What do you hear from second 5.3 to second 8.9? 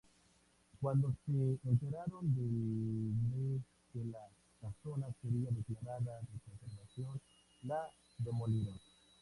declarada de conservación, la demolieron.